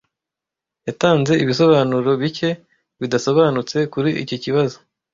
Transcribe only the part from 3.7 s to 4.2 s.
kuri